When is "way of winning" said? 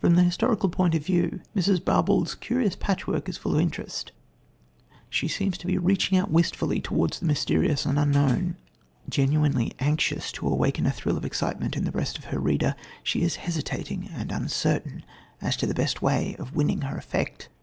16.00-16.80